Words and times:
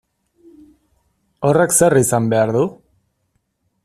Horrek 1.49 1.75
zer 1.79 1.97
izan 2.01 2.31
behar 2.35 2.55
du? 2.59 2.65